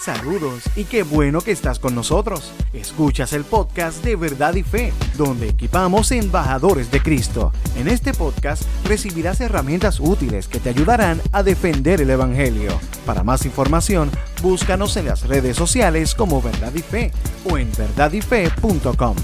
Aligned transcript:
Saludos 0.00 0.62
y 0.76 0.84
qué 0.84 1.02
bueno 1.02 1.42
que 1.42 1.50
estás 1.50 1.78
con 1.78 1.94
nosotros. 1.94 2.54
Escuchas 2.72 3.34
el 3.34 3.44
podcast 3.44 4.02
de 4.02 4.16
Verdad 4.16 4.54
y 4.54 4.62
Fe, 4.62 4.94
donde 5.18 5.50
equipamos 5.50 6.10
embajadores 6.10 6.90
de 6.90 7.02
Cristo. 7.02 7.52
En 7.76 7.86
este 7.86 8.14
podcast 8.14 8.62
recibirás 8.88 9.42
herramientas 9.42 10.00
útiles 10.00 10.48
que 10.48 10.58
te 10.58 10.70
ayudarán 10.70 11.20
a 11.32 11.42
defender 11.42 12.00
el 12.00 12.08
Evangelio. 12.08 12.70
Para 13.04 13.24
más 13.24 13.44
información, 13.44 14.10
búscanos 14.40 14.96
en 14.96 15.04
las 15.04 15.28
redes 15.28 15.58
sociales 15.58 16.14
como 16.14 16.40
Verdad 16.40 16.72
y 16.74 16.80
Fe 16.80 17.12
o 17.44 17.58
en 17.58 17.70
verdadyfe.com. 17.76 19.16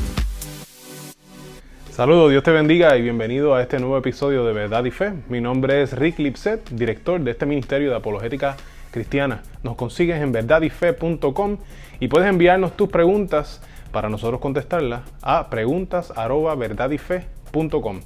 Saludos, 1.90 2.30
Dios 2.30 2.42
te 2.44 2.50
bendiga 2.50 2.94
y 2.98 3.00
bienvenido 3.00 3.54
a 3.54 3.62
este 3.62 3.78
nuevo 3.78 3.96
episodio 3.96 4.44
de 4.44 4.52
Verdad 4.52 4.84
y 4.84 4.90
Fe. 4.90 5.14
Mi 5.30 5.40
nombre 5.40 5.80
es 5.80 5.94
Rick 5.94 6.18
Lipset, 6.18 6.68
director 6.68 7.18
de 7.18 7.30
este 7.30 7.46
Ministerio 7.46 7.88
de 7.88 7.96
Apologética 7.96 8.58
Cristiana. 8.90 9.42
Nos 9.62 9.76
consigues 9.76 10.20
en 10.20 10.32
verdadyfe.com 10.32 11.58
y 12.00 12.08
puedes 12.08 12.28
enviarnos 12.28 12.76
tus 12.76 12.88
preguntas 12.88 13.62
para 13.92 14.08
nosotros 14.08 14.40
contestarlas 14.40 15.02
a 15.22 15.48
preguntas@verdadyfe.com. 15.48 18.00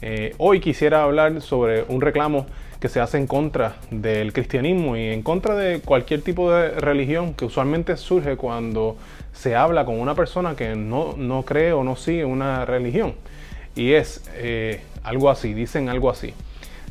Eh, 0.00 0.34
hoy 0.38 0.60
quisiera 0.60 1.02
hablar 1.02 1.40
sobre 1.40 1.84
un 1.88 2.00
reclamo 2.00 2.46
que 2.80 2.88
se 2.88 3.00
hace 3.00 3.18
en 3.18 3.26
contra 3.26 3.76
del 3.90 4.32
cristianismo 4.32 4.96
y 4.96 5.08
en 5.08 5.22
contra 5.22 5.56
de 5.56 5.80
cualquier 5.80 6.22
tipo 6.22 6.52
de 6.52 6.70
religión 6.70 7.34
que 7.34 7.44
usualmente 7.44 7.96
surge 7.96 8.36
cuando 8.36 8.96
se 9.32 9.56
habla 9.56 9.84
con 9.84 10.00
una 10.00 10.14
persona 10.14 10.54
que 10.54 10.76
no, 10.76 11.14
no 11.16 11.42
cree 11.42 11.72
o 11.72 11.82
no 11.82 11.96
sigue 11.96 12.24
una 12.24 12.64
religión. 12.64 13.14
Y 13.74 13.92
es 13.92 14.28
eh, 14.34 14.80
algo 15.02 15.30
así, 15.30 15.54
dicen 15.54 15.88
algo 15.88 16.10
así. 16.10 16.34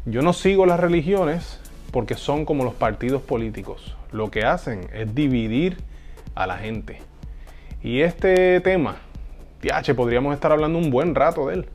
Yo 0.05 0.21
no 0.21 0.33
sigo 0.33 0.65
las 0.65 0.79
religiones 0.79 1.59
porque 1.91 2.15
son 2.15 2.45
como 2.45 2.63
los 2.63 2.73
partidos 2.73 3.21
políticos. 3.21 3.95
Lo 4.11 4.31
que 4.31 4.45
hacen 4.45 4.89
es 4.93 5.13
dividir 5.13 5.77
a 6.35 6.47
la 6.47 6.57
gente. 6.57 7.01
Y 7.83 8.01
este 8.01 8.59
tema, 8.61 8.97
TH, 9.61 9.93
podríamos 9.95 10.33
estar 10.33 10.51
hablando 10.51 10.79
un 10.79 10.89
buen 10.89 11.15
rato 11.15 11.47
de 11.47 11.55
él. 11.55 11.69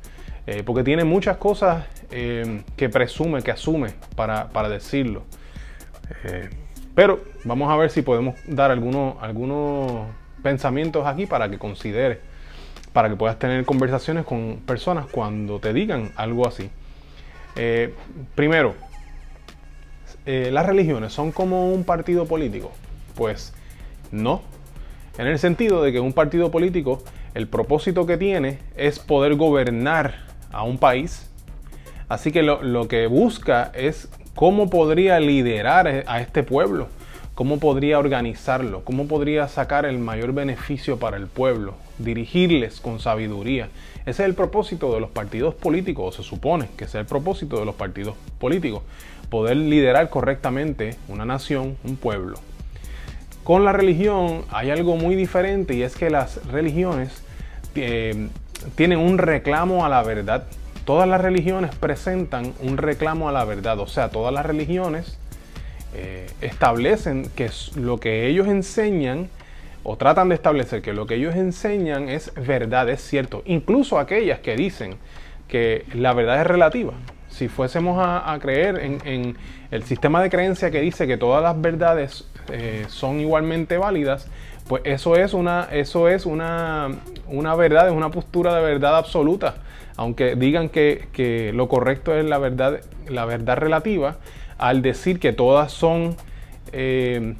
Eh, 0.47 0.62
porque 0.64 0.83
tiene 0.83 1.05
muchas 1.05 1.37
cosas 1.37 1.84
eh, 2.11 2.62
que 2.77 2.89
presume, 2.89 3.42
que 3.42 3.53
asume 3.53 3.91
para, 4.17 4.69
decirlo. 4.69 5.22
Eh, 6.25 6.50
pero 6.94 7.22
vamos 7.44 7.70
a 7.70 7.77
ver 7.77 7.91
si 7.91 8.03
podemos 8.03 8.34
dar 8.47 8.70
algunos, 8.70 9.15
algunos 9.22 10.09
pensamientos 10.42 11.06
aquí 11.06 11.27
para 11.27 11.48
que 11.48 11.59
considere, 11.59 12.20
para 12.92 13.09
que 13.09 13.15
puedas 13.15 13.39
tener 13.39 13.65
conversaciones 13.65 14.25
con 14.25 14.62
personas 14.67 15.06
cuando 15.06 15.61
te 15.61 15.72
digan 15.72 16.11
algo 16.17 16.47
así. 16.47 16.70
primero, 18.34 18.75
las 20.25 20.67
religiones 20.67 21.13
son 21.13 21.33
como 21.33 21.73
un 21.73 21.85
partido 21.85 22.27
político. 22.27 22.73
Pues 23.15 23.53
no, 24.11 24.43
en 25.19 25.27
el 25.27 25.39
sentido 25.39 25.83
de 25.83 25.93
que 25.93 26.01
un 26.01 26.13
partido 26.13 26.51
político, 26.51 27.03
el 27.35 27.47
propósito 27.47 28.07
que 28.07 28.17
tiene 28.17 28.59
es 28.77 28.99
poder 28.99 29.35
gobernar 29.35 30.15
a 30.51 30.63
un 30.63 30.79
país. 30.79 31.29
Así 32.09 32.33
que 32.33 32.43
lo, 32.43 32.89
que 32.89 33.07
busca 33.07 33.71
es 33.75 34.09
cómo 34.35 34.71
podría 34.71 35.21
liderar 35.21 36.05
a 36.07 36.21
este 36.21 36.43
pueblo, 36.43 36.89
cómo 37.34 37.58
podría 37.58 37.98
organizarlo, 37.98 38.84
cómo 38.84 39.06
podría 39.06 39.48
sacar 39.48 39.86
el 39.86 39.98
mayor 39.98 40.33
beneficio 40.33 40.98
para 40.98 41.16
el 41.16 41.27
pueblo, 41.27 41.75
dirigirles 41.98 42.80
con 42.80 43.00
sabiduría. 43.00 43.69
Ese 44.00 44.22
es 44.22 44.28
el 44.28 44.34
propósito 44.34 44.92
de 44.92 45.00
los 45.00 45.11
partidos 45.11 45.55
políticos, 45.55 46.19
o 46.19 46.22
se 46.22 46.28
supone 46.28 46.69
que 46.77 46.84
ese 46.84 46.98
es 46.98 47.03
el 47.03 47.06
propósito 47.06 47.58
de 47.58 47.64
los 47.64 47.75
partidos 47.75 48.16
políticos, 48.38 48.83
poder 49.30 49.56
liderar 49.56 50.10
correctamente 50.10 50.97
una 51.08 51.25
nación, 51.25 51.77
un 51.84 51.97
pueblo. 51.97 52.38
Con 53.44 53.64
la 53.64 53.72
religión 53.72 54.42
hay 54.50 54.70
algo 54.70 54.97
muy 54.97 55.16
diferente 55.16 55.75
y 55.75 55.83
es 55.83 55.97
que 55.97 56.10
las 56.10 56.44
religiones 56.47 57.22
eh, 57.75 58.28
tienen 58.77 58.98
un 58.98 59.19
reclamo 59.19 59.84
a 59.84 59.88
la 59.88 60.03
verdad. 60.03 60.44
Todas 60.84 61.08
las 61.08 61.20
religiones 61.20 61.75
presentan 61.75 62.53
un 62.60 62.76
reclamo 62.76 63.28
a 63.28 63.32
la 63.32 63.44
verdad, 63.44 63.78
o 63.81 63.87
sea, 63.87 64.10
todas 64.10 64.34
las 64.34 64.44
religiones 64.44 65.16
eh, 65.94 66.26
establecen 66.41 67.28
que 67.34 67.50
lo 67.76 67.98
que 67.98 68.26
ellos 68.26 68.48
enseñan 68.48 69.28
o 69.84 69.97
tratan 69.97 70.28
de 70.28 70.34
establecer 70.36 70.80
que 70.82 70.92
lo 70.92 71.06
que 71.06 71.16
ellos 71.16 71.34
enseñan 71.34 72.08
es 72.08 72.32
verdad, 72.34 72.88
es 72.88 73.00
cierto. 73.00 73.42
Incluso 73.47 73.98
aquellas 73.98 74.41
que 74.41 74.56
dicen 74.56 74.97
que 75.48 75.84
la 75.94 76.12
verdad 76.12 76.41
es 76.41 76.47
relativa. 76.47 76.94
Si 77.28 77.48
fuésemos 77.48 77.98
a, 78.00 78.38
creer 78.41 78.78
en, 79.04 79.36
el 79.70 79.82
sistema 79.84 80.22
de 80.22 80.30
creencia 80.30 80.70
que 80.70 80.80
dice 80.80 81.06
que 81.06 81.16
todas 81.16 81.42
las 81.42 81.60
verdades 81.60 82.28
eh, 82.50 82.84
son 82.88 83.20
igualmente 83.20 83.78
válidas, 83.78 84.28
pues 84.69 84.82
eso 84.84 85.16
es 85.16 85.34
una, 85.34 85.69
eso 85.72 86.09
es 86.09 86.26
una, 86.26 86.88
una 87.26 87.54
verdad, 87.54 87.88
es 87.88 87.94
una 87.94 88.10
postura 88.10 88.54
de 88.54 88.62
verdad 88.62 88.97
absoluta. 88.97 89.56
Aunque 89.97 90.36
digan 90.36 90.69
que, 90.69 91.53
lo 91.54 91.69
correcto 91.69 92.14
es 92.14 92.24
la 92.24 92.38
verdad, 92.38 92.80
la 93.09 93.24
verdad 93.24 93.56
relativa, 93.56 94.16
al 94.59 94.83
decir 94.83 95.19
que 95.19 95.33
todas 95.33 95.73
son 95.73 96.17
eh, 96.73 97.35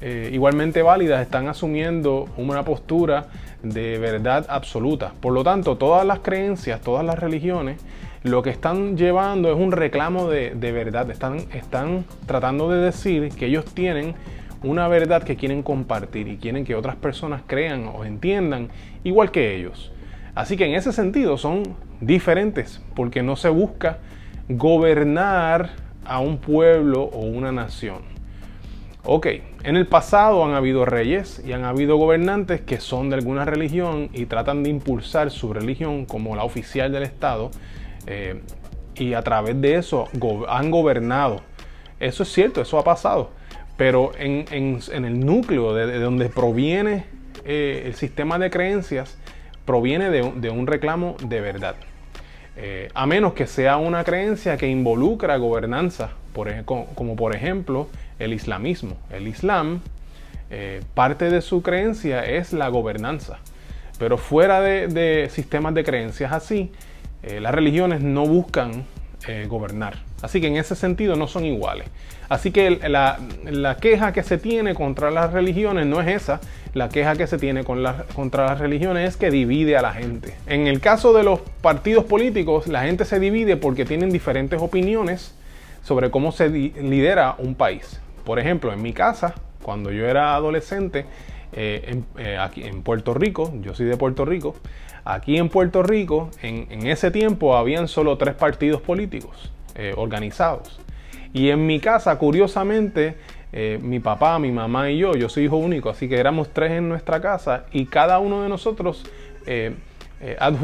eh, 0.00 0.30
igualmente 0.32 0.82
válidas, 0.82 1.22
están 1.22 1.48
asumiendo 1.48 2.28
una 2.36 2.64
postura 2.64 3.26
de 3.62 3.98
verdad 3.98 4.46
absoluta. 4.48 5.12
Por 5.20 5.32
lo 5.32 5.42
tanto, 5.42 5.76
todas 5.76 6.06
las 6.06 6.20
creencias, 6.20 6.80
todas 6.80 7.04
las 7.04 7.18
religiones, 7.18 7.80
lo 8.22 8.42
que 8.42 8.50
están 8.50 8.96
llevando 8.96 9.50
es 9.50 9.56
un 9.56 9.72
reclamo 9.72 10.28
de, 10.28 10.52
verdad. 10.72 11.10
Están 11.10 12.04
tratando 12.26 12.70
de 12.70 12.80
decir 12.80 13.30
que 13.30 13.46
ellos 13.46 13.64
tienen 13.66 14.14
una 14.62 14.88
verdad 14.88 15.22
que 15.22 15.36
quieren 15.36 15.62
compartir 15.62 16.28
y 16.28 16.36
quieren 16.36 16.64
que 16.64 16.74
otras 16.74 16.96
personas 16.96 17.42
crean 17.46 17.88
o 17.94 18.04
entiendan 18.04 18.68
igual 19.04 19.30
que 19.30 19.56
ellos. 19.56 19.92
Así 20.34 20.56
que 20.56 20.66
en 20.66 20.74
ese 20.74 20.92
sentido 20.92 21.38
son 21.38 21.62
diferentes 22.00 22.82
porque 22.94 23.22
no 23.22 23.36
se 23.36 23.48
busca 23.48 23.98
gobernar 24.48 25.70
a 26.06 26.20
un 26.20 26.38
pueblo 26.38 27.02
o 27.02 27.20
una 27.20 27.52
nación. 27.52 28.16
Ok, 29.08 29.26
en 29.62 29.76
el 29.76 29.86
pasado 29.86 30.44
han 30.44 30.54
habido 30.54 30.84
reyes 30.84 31.40
y 31.46 31.52
han 31.52 31.64
habido 31.64 31.96
gobernantes 31.96 32.60
que 32.60 32.80
son 32.80 33.08
de 33.08 33.14
alguna 33.14 33.44
religión 33.44 34.10
y 34.12 34.26
tratan 34.26 34.64
de 34.64 34.70
impulsar 34.70 35.30
su 35.30 35.52
religión 35.52 36.06
como 36.06 36.34
la 36.34 36.42
oficial 36.42 36.90
del 36.90 37.04
Estado 37.04 37.52
eh, 38.08 38.42
y 38.96 39.14
a 39.14 39.22
través 39.22 39.60
de 39.60 39.76
eso 39.76 40.08
han 40.48 40.70
gobernado. 40.72 41.40
Eso 42.00 42.24
es 42.24 42.32
cierto, 42.32 42.60
eso 42.60 42.78
ha 42.78 42.84
pasado. 42.84 43.30
Pero 43.76 44.10
en, 44.18 44.80
el 44.90 45.20
núcleo 45.20 45.74
de, 45.74 46.00
donde 46.00 46.28
proviene 46.28 47.04
eh, 47.44 47.84
el 47.86 47.94
sistema 47.94 48.38
de 48.38 48.50
creencias, 48.50 49.18
proviene 49.64 50.10
de, 50.10 50.50
un 50.50 50.66
reclamo 50.66 51.16
de 51.22 51.40
verdad. 51.40 51.76
Eh, 52.56 52.88
a 52.94 53.06
menos 53.06 53.34
que 53.34 53.46
sea 53.46 53.76
una 53.76 54.02
creencia 54.04 54.56
que 54.56 54.68
involucra 54.68 55.36
gobernanza, 55.36 56.10
como, 56.64 57.16
por 57.16 57.34
ejemplo 57.34 57.88
el 58.18 58.32
islamismo. 58.32 58.96
El 59.10 59.28
islam, 59.28 59.80
eh, 60.50 60.82
parte 60.94 61.30
de 61.30 61.42
su 61.42 61.62
creencia 61.62 62.24
es 62.24 62.52
la 62.52 62.68
gobernanza. 62.68 63.38
Pero 63.98 64.18
fuera 64.18 64.60
de, 64.60 65.28
sistemas 65.30 65.74
de 65.74 65.84
creencias 65.84 66.32
así, 66.32 66.70
las 67.22 67.54
religiones 67.54 68.02
no 68.02 68.26
buscan 68.26 68.84
gobernar. 69.48 69.96
Así 70.22 70.40
que 70.40 70.46
en 70.46 70.56
ese 70.56 70.74
sentido 70.74 71.16
no 71.16 71.28
son 71.28 71.44
iguales. 71.44 71.88
Así 72.28 72.50
que 72.50 72.70
la, 72.70 73.76
queja 73.80 74.12
que 74.12 74.22
se 74.22 74.38
tiene 74.38 74.74
contra 74.74 75.10
las 75.10 75.32
religiones 75.32 75.86
no 75.86 76.00
es 76.00 76.08
esa. 76.08 76.40
La 76.74 76.88
queja 76.88 77.14
que 77.16 77.26
se 77.26 77.38
tiene 77.38 77.64
contra 77.64 78.46
las 78.46 78.58
religiones 78.58 79.10
es 79.10 79.16
que 79.16 79.30
divide 79.30 79.76
a 79.76 79.82
la 79.82 79.92
gente. 79.92 80.34
En 80.46 80.66
el 80.66 80.80
caso 80.80 81.12
de 81.12 81.22
los 81.22 81.40
partidos 81.60 82.04
políticos, 82.04 82.66
la 82.66 82.82
gente 82.82 83.04
se 83.04 83.20
divide 83.20 83.56
porque 83.56 83.84
tienen 83.84 84.10
diferentes 84.10 84.60
opiniones 84.60 85.34
sobre 85.82 86.10
cómo 86.10 86.32
se 86.32 86.48
lidera 86.48 87.36
un 87.38 87.54
país. 87.54 88.00
Por 88.24 88.38
ejemplo, 88.38 88.72
en 88.72 88.82
mi 88.82 88.92
casa, 88.92 89.34
cuando 89.62 89.92
yo 89.92 90.06
era 90.06 90.34
adolescente, 90.34 91.06
eh, 91.52 92.02
eh, 92.18 92.36
aquí 92.38 92.64
en 92.64 92.82
Puerto 92.82 93.14
Rico, 93.14 93.52
yo 93.62 93.74
soy 93.74 93.86
de 93.86 93.96
Puerto 93.96 94.24
Rico, 94.24 94.56
aquí 95.04 95.38
en 95.38 95.48
Puerto 95.48 95.84
Rico, 95.84 96.30
en, 96.42 96.86
ese 96.86 97.12
tiempo 97.12 97.56
habían 97.56 97.86
solo 97.86 98.18
tres 98.18 98.34
partidos 98.34 98.82
políticos 98.82 99.52
eh, 99.78 99.92
organizados. 99.94 100.80
Y 101.34 101.50
en 101.50 101.66
mi 101.66 101.80
casa, 101.80 102.16
curiosamente, 102.16 103.16
eh, 103.52 103.78
mi 103.82 104.00
papá, 104.00 104.38
mi 104.38 104.50
mamá 104.50 104.90
y 104.90 104.96
yo, 104.96 105.12
yo 105.12 105.28
soy 105.28 105.44
hijo 105.44 105.58
único, 105.58 105.90
así 105.90 106.08
que 106.08 106.18
éramos 106.18 106.48
tres 106.48 106.72
en 106.72 106.88
nuestra 106.88 107.20
casa 107.20 107.66
y 107.72 107.84
cada 107.84 108.18
uno 108.18 108.42
de 108.42 108.48
nosotros 108.48 109.04
eh, 109.44 109.74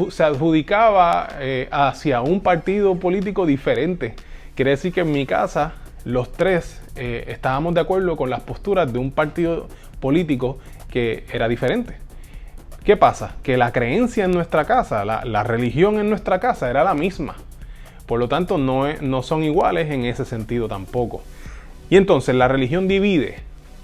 se 0.09 0.23
adjudicaba 0.23 1.29
hacia 1.69 2.21
un 2.21 2.41
partido 2.41 2.95
político 2.95 3.45
diferente. 3.45 4.15
Quiere 4.55 4.71
decir 4.71 4.91
que 4.91 5.01
en 5.01 5.11
mi 5.11 5.27
casa 5.27 5.73
los 6.05 6.31
tres 6.31 6.81
estábamos 6.95 7.75
de 7.75 7.81
acuerdo 7.81 8.17
con 8.17 8.31
las 8.31 8.41
posturas 8.41 8.91
de 8.91 8.97
un 8.97 9.11
partido 9.11 9.67
político 9.99 10.57
que 10.89 11.25
era 11.31 11.47
diferente. 11.47 11.97
¿Qué 12.83 12.97
pasa? 12.97 13.35
Que 13.43 13.57
la 13.57 13.71
creencia 13.71 14.25
en 14.25 14.31
nuestra 14.31 14.65
casa, 14.65 15.05
la 15.05 15.43
religión 15.43 15.99
en 15.99 16.09
nuestra 16.09 16.39
casa 16.39 16.67
era 16.67 16.83
la 16.83 16.95
misma. 16.95 17.35
Por 18.05 18.19
lo 18.19 18.27
tanto, 18.27 18.57
no, 18.57 18.91
no 19.01 19.23
son 19.23 19.43
iguales 19.43 19.89
en 19.91 20.05
ese 20.05 20.25
sentido 20.25 20.67
tampoco. 20.67 21.21
Y 21.89 21.97
entonces 21.97 22.35
la 22.35 22.47
religión 22.47 22.87
divide. 22.87 23.37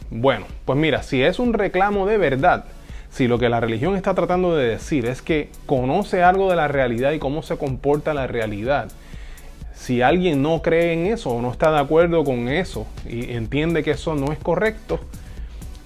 Bueno, 0.09 0.45
pues 0.65 0.77
mira, 0.77 1.03
si 1.03 1.21
es 1.21 1.39
un 1.39 1.53
reclamo 1.53 2.05
de 2.05 2.17
verdad, 2.17 2.65
si 3.11 3.27
lo 3.27 3.39
que 3.39 3.49
la 3.49 3.59
religión 3.59 3.95
está 3.95 4.13
tratando 4.13 4.55
de 4.55 4.67
decir 4.67 5.05
es 5.05 5.21
que 5.21 5.49
conoce 5.65 6.23
algo 6.23 6.49
de 6.49 6.55
la 6.55 6.67
realidad 6.67 7.11
y 7.11 7.19
cómo 7.19 7.43
se 7.43 7.57
comporta 7.57 8.13
la 8.13 8.27
realidad, 8.27 8.89
si 9.73 10.01
alguien 10.01 10.41
no 10.41 10.61
cree 10.61 10.93
en 10.93 11.07
eso 11.07 11.29
o 11.29 11.41
no 11.41 11.51
está 11.51 11.71
de 11.71 11.79
acuerdo 11.79 12.23
con 12.23 12.49
eso 12.49 12.85
y 13.07 13.31
entiende 13.31 13.83
que 13.83 13.91
eso 13.91 14.13
no 14.15 14.31
es 14.31 14.39
correcto, 14.39 14.99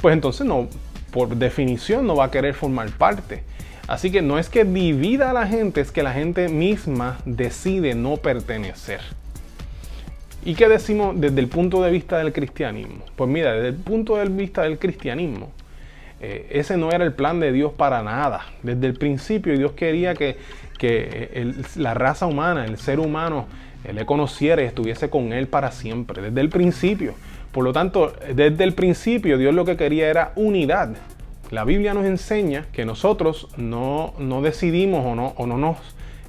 pues 0.01 0.13
entonces 0.13 0.47
no, 0.47 0.67
por 1.11 1.35
definición 1.35 2.07
no 2.07 2.15
va 2.15 2.25
a 2.25 2.31
querer 2.31 2.55
formar 2.55 2.89
parte. 2.91 3.43
Así 3.87 4.11
que 4.11 4.21
no 4.21 4.39
es 4.39 4.49
que 4.49 4.63
divida 4.63 5.31
a 5.31 5.33
la 5.33 5.45
gente, 5.45 5.81
es 5.81 5.91
que 5.91 6.03
la 6.03 6.13
gente 6.13 6.47
misma 6.47 7.17
decide 7.25 7.95
no 7.95 8.17
pertenecer. 8.17 9.01
¿Y 10.45 10.55
qué 10.55 10.67
decimos 10.67 11.19
desde 11.19 11.39
el 11.39 11.47
punto 11.47 11.81
de 11.81 11.91
vista 11.91 12.17
del 12.17 12.33
cristianismo? 12.33 13.05
Pues 13.15 13.29
mira, 13.29 13.53
desde 13.53 13.69
el 13.69 13.75
punto 13.75 14.15
de 14.17 14.25
vista 14.25 14.63
del 14.63 14.77
cristianismo, 14.77 15.51
eh, 16.21 16.47
ese 16.51 16.77
no 16.77 16.91
era 16.91 17.03
el 17.03 17.13
plan 17.13 17.39
de 17.39 17.51
Dios 17.51 17.73
para 17.73 18.01
nada. 18.03 18.45
Desde 18.61 18.87
el 18.87 18.93
principio 18.93 19.57
Dios 19.57 19.73
quería 19.73 20.13
que, 20.13 20.37
la 21.75 21.93
raza 21.93 22.25
humana, 22.25 22.65
el 22.65 22.77
ser 22.77 22.99
humano, 22.99 23.47
le 23.89 24.05
conociera 24.05 24.61
y 24.61 24.65
estuviese 24.65 25.09
con 25.09 25.33
Él 25.33 25.47
para 25.47 25.71
siempre, 25.71 26.21
desde 26.21 26.39
el 26.39 26.49
principio. 26.49 27.15
Por 27.51 27.63
lo 27.63 27.73
tanto, 27.73 28.13
desde 28.33 28.63
el 28.63 28.73
principio 28.73 29.37
Dios 29.37 29.53
lo 29.53 29.65
que 29.65 29.77
quería 29.77 30.07
era 30.09 30.31
unidad. 30.35 30.95
La 31.53 31.65
Biblia 31.65 31.93
nos 31.93 32.05
enseña 32.05 32.65
que 32.73 32.83
nosotros 32.83 33.47
no, 33.57 34.15
decidimos 34.41 35.05
o 35.05 35.13
no, 35.13 35.33
o 35.37 35.45
no 35.45 35.59
nos 35.59 35.77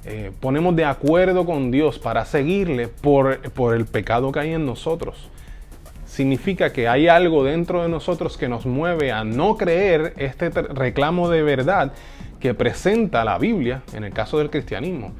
eh, 0.05 0.31
ponemos 0.39 0.75
de 0.75 0.85
acuerdo 0.85 1.47
con 1.47 1.71
Dios 1.71 1.97
para 1.97 2.25
seguirle 2.25 2.89
por, 2.89 3.39
por 3.53 3.75
el 3.75 3.85
pecado 3.87 4.31
que 4.31 4.41
hay 4.41 4.53
en 4.53 4.67
nosotros. 4.67 5.31
Significa 6.05 6.71
que 6.71 6.87
hay 6.87 7.07
algo 7.07 7.43
dentro 7.43 7.81
de 7.81 7.89
nosotros 7.89 8.37
que 8.37 8.47
nos 8.47 8.67
mueve 8.67 9.11
a 9.11 9.23
no 9.23 9.57
creer 9.57 10.13
este 10.17 10.51
reclamo 10.51 11.27
de 11.27 11.41
verdad 11.41 11.93
que 12.39 12.53
presenta 12.53 13.25
la 13.25 13.39
Biblia 13.39 13.81
en 13.93 14.03
el 14.03 14.13
caso 14.13 14.37
del 14.37 14.51
cristianismo. 14.51 15.11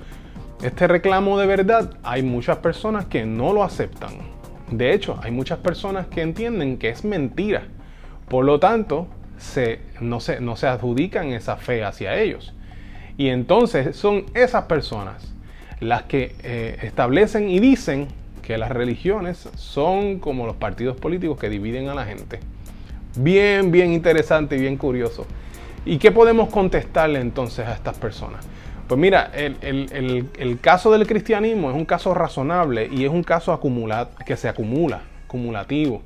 Este 0.62 0.88
reclamo 0.88 1.40
de 1.40 1.48
verdad 1.48 1.98
hay 2.04 2.22
muchas 2.22 2.57
personas 2.57 3.06
que 3.06 3.25
no 3.25 3.54
lo 3.54 3.63
aceptan. 3.63 4.12
De 4.69 4.94
hecho, 4.94 5.19
hay 5.24 5.31
muchas 5.31 5.57
personas 5.57 6.06
que 6.06 6.22
entienden 6.22 6.78
que 6.78 6.90
es 6.90 7.04
mentira. 7.04 7.63
Por 8.30 8.46
lo 8.46 8.60
tanto, 8.60 9.07
se, 9.38 9.80
no, 10.00 10.20
se, 10.20 10.40
no 10.40 10.56
se 10.56 10.68
adjudican 10.68 11.34
esa 11.34 11.58
fe 11.58 11.84
hacia 11.84 12.20
ellos. 12.20 12.54
Y 13.18 13.30
entonces 13.30 13.96
son 13.96 14.26
esas 14.34 14.66
personas 14.66 15.34
las 15.80 16.04
que 16.04 16.36
eh, 16.44 16.78
establecen 16.84 17.50
y 17.50 17.60
dicen 17.60 18.08
que 18.42 18.58
las 18.58 18.72
religiones 18.72 19.50
son 19.56 20.20
como 20.20 20.46
los 20.46 20.56
partidos 20.56 20.98
políticos 20.98 21.40
que 21.40 21.50
dividen 21.50 21.90
a 21.90 21.96
la 21.96 22.06
gente. 22.06 22.40
Bien, 23.18 23.72
bien 23.72 23.92
interesante 23.92 24.58
y 24.58 24.60
bien 24.60 24.78
curioso. 24.78 25.26
¿Y 25.86 25.98
qué 25.98 26.12
podemos 26.12 26.50
contestarle 26.50 27.20
entonces 27.20 27.66
a 27.66 27.74
estas 27.74 27.98
personas? 27.98 28.46
Pues 28.88 29.00
mira, 29.00 29.31
el, 29.34 30.60
caso 30.62 30.92
del 30.92 31.08
cristianismo 31.08 31.72
es 31.72 31.76
un 31.76 31.86
caso 31.86 32.14
razonable 32.14 32.88
y 32.92 33.04
es 33.04 33.10
un 33.10 33.24
caso 33.24 33.60
que 34.26 34.38
se 34.38 34.48
acumula, 34.48 35.02
acumulativo 35.26 36.04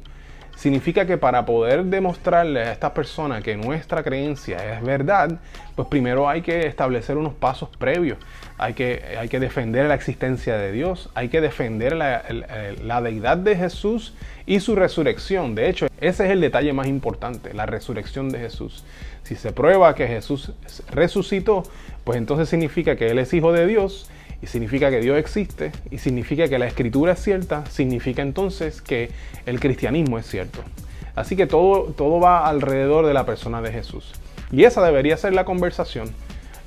significa 0.59 1.05
que 1.05 1.17
para 1.17 1.45
poder 1.45 1.85
demostrarle 1.85 2.59
a 2.59 2.73
esta 2.73 2.93
persona 2.93 3.41
que 3.41 3.55
nuestra 3.55 4.03
creencia 4.03 4.75
es 4.75 4.83
verdad, 4.83 5.39
pues 5.73 5.87
primero 5.87 6.27
hay 6.27 6.41
que 6.41 6.67
establecer 6.67 7.15
unos 7.17 7.33
pasos 7.33 7.69
previos. 7.77 8.17
Hay 8.57 8.73
que, 8.73 9.15
hay 9.17 9.29
que 9.29 9.39
defender 9.39 9.85
la 9.85 9.95
existencia 9.95 10.57
de 10.57 10.73
Dios, 10.73 11.09
hay 11.15 11.29
que 11.29 11.39
defender 11.39 11.95
la, 11.95 12.23
la 12.83 13.01
deidad 13.01 13.37
de 13.37 13.55
Jesús 13.55 14.13
y 14.45 14.59
su 14.59 14.75
resurrección. 14.75 15.55
De 15.55 15.69
hecho, 15.69 15.87
ese 16.01 16.25
es 16.25 16.31
el 16.31 16.41
detalle 16.41 16.73
más 16.73 16.87
importante, 16.87 17.53
la 17.53 17.65
resurrección 17.65 18.29
de 18.29 18.39
Jesús. 18.39 18.83
Si 19.23 19.35
se 19.35 19.53
prueba 19.53 19.95
que 19.95 20.07
Jesús 20.07 20.51
resucitó, 20.91 21.63
pues 22.03 22.17
entonces 22.17 22.49
significa 22.49 22.97
que 22.97 23.11
Él 23.11 23.19
es 23.19 23.33
hijo 23.33 23.53
de 23.53 23.65
Dios 23.65 24.09
y 24.41 24.47
significa 24.47 24.89
que 24.89 24.99
Dios 25.01 25.17
existe 25.17 25.71
y 25.91 25.97
significa 25.97 26.47
que 26.47 26.59
la 26.59 26.67
escritura 26.67 27.13
es 27.13 27.19
cierta, 27.19 27.65
significa 27.67 28.21
entonces 28.21 28.81
que 28.81 29.09
el 29.45 29.59
cristianismo 29.59 30.17
es 30.17 30.25
cierto. 30.25 30.59
Así 31.15 31.35
que 31.35 31.47
todo, 31.47 31.93
todo 31.95 32.19
va 32.19 32.47
alrededor 32.47 33.05
de 33.05 33.13
la 33.13 33.25
persona 33.25 33.61
de 33.61 33.71
Jesús. 33.71 34.13
Y 34.51 34.63
esa 34.63 34.83
debería 34.83 35.17
ser 35.17 35.33
la 35.33 35.45
conversación. 35.45 36.09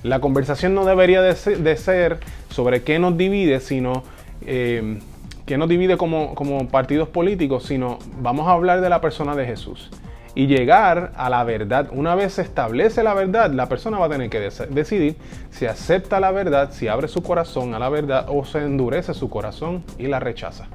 La 0.02 0.20
conversación 0.20 0.74
no 0.74 0.84
debería 0.84 1.22
de 1.22 1.76
ser, 1.76 2.18
sobre 2.50 2.82
qué 2.82 2.98
nos 2.98 3.16
divide, 3.16 3.60
sino 3.60 4.02
eh, 4.44 4.98
qué 5.46 5.56
nos 5.56 5.68
divide 5.68 5.96
como, 5.96 6.34
como 6.34 6.68
partidos 6.68 7.08
políticos, 7.08 7.64
sino 7.64 7.98
vamos 8.20 8.48
a 8.48 8.52
hablar 8.52 8.80
de 8.80 8.90
la 8.90 9.00
persona 9.00 9.34
de 9.34 9.46
Jesús 9.46 9.90
y 10.34 10.46
llegar 10.46 11.12
a 11.16 11.28
la 11.28 11.44
verdad. 11.44 11.88
Una 11.92 12.14
vez 12.14 12.34
se 12.34 12.42
establece 12.42 13.02
la 13.02 13.14
verdad, 13.14 13.50
la 13.52 13.68
persona 13.68 13.98
va 13.98 14.06
a 14.06 14.10
tener 14.10 14.30
que 14.30 14.40
decidir 14.70 15.16
si 15.50 15.66
acepta 15.66 16.20
la 16.20 16.30
verdad, 16.30 16.70
si 16.72 16.88
abre 16.88 17.08
su 17.08 17.22
corazón 17.22 17.74
a 17.74 17.78
la 17.78 17.88
verdad 17.88 18.26
o 18.28 18.44
se 18.44 18.58
endurece 18.58 19.14
su 19.14 19.28
corazón 19.28 19.84
y 19.98 20.06
la 20.06 20.20
rechaza. 20.20 20.68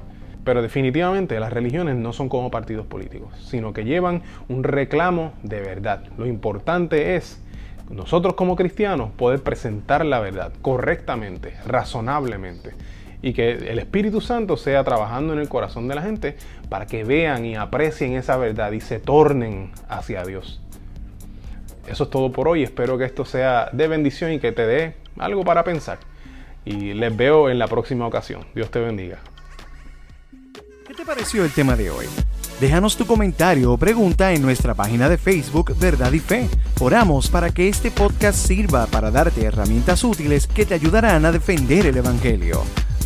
Pero 0.44 0.62
definitivamente 0.62 1.38
las 1.40 1.52
religiones 1.52 1.96
no 1.96 2.12
son 2.12 2.28
como 2.28 2.50
partidos 2.50 2.86
políticos, 2.86 3.34
sino 3.44 3.72
que 3.72 3.84
llevan 3.84 4.22
un 4.48 4.64
reclamo 4.64 5.32
de 5.42 5.60
verdad. 5.60 6.04
Lo 6.16 6.26
importante 6.26 7.16
es 7.16 7.42
nosotros 7.90 8.34
como 8.34 8.56
cristianos 8.56 9.10
poder 9.10 9.42
presentar 9.42 10.04
la 10.04 10.20
verdad 10.20 10.52
correctamente, 10.62 11.54
razonablemente 11.66 12.74
y 13.22 13.32
que 13.32 13.52
el 13.52 13.78
Espíritu 13.78 14.20
Santo 14.20 14.56
sea 14.56 14.84
trabajando 14.84 15.32
en 15.32 15.38
el 15.38 15.48
corazón 15.48 15.88
de 15.88 15.94
la 15.94 16.02
gente 16.02 16.36
para 16.68 16.86
que 16.86 17.04
vean 17.04 17.44
y 17.44 17.56
aprecien 17.56 18.14
esa 18.14 18.36
verdad 18.36 18.72
y 18.72 18.80
se 18.80 19.00
tornen 19.00 19.72
hacia 19.88 20.24
Dios. 20.24 20.60
Eso 21.88 22.04
es 22.04 22.10
todo 22.10 22.30
por 22.32 22.48
hoy. 22.48 22.62
Espero 22.62 22.98
que 22.98 23.04
esto 23.04 23.24
sea 23.24 23.70
de 23.72 23.88
bendición 23.88 24.32
y 24.32 24.38
que 24.38 24.52
te 24.52 24.66
dé 24.66 24.94
algo 25.18 25.42
para 25.44 25.64
pensar. 25.64 25.98
Y 26.64 26.92
les 26.92 27.16
veo 27.16 27.48
en 27.48 27.58
la 27.58 27.66
próxima 27.66 28.06
ocasión. 28.06 28.44
Dios 28.54 28.70
te 28.70 28.78
bendiga. 28.78 29.18
¿Qué 30.86 30.94
te 30.94 31.04
pareció 31.04 31.44
el 31.44 31.50
tema 31.50 31.76
de 31.76 31.90
hoy? 31.90 32.06
Déjanos 32.60 32.96
tu 32.96 33.06
comentario 33.06 33.72
o 33.72 33.78
pregunta 33.78 34.32
en 34.32 34.42
nuestra 34.42 34.74
página 34.74 35.08
de 35.08 35.16
Facebook 35.16 35.76
Verdad 35.78 36.12
y 36.12 36.18
Fe. 36.18 36.48
Oramos 36.80 37.28
para 37.28 37.50
que 37.50 37.68
este 37.68 37.90
podcast 37.90 38.38
sirva 38.38 38.86
para 38.86 39.10
darte 39.10 39.44
herramientas 39.44 40.02
útiles 40.04 40.46
que 40.46 40.66
te 40.66 40.74
ayudarán 40.74 41.24
a 41.24 41.32
defender 41.32 41.86
el 41.86 41.96
Evangelio. 41.96 42.62